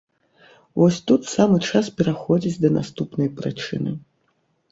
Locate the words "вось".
0.79-0.95